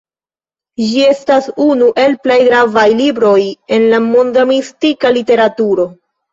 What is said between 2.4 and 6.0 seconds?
gravaj libroj en la monda mistika literaturo.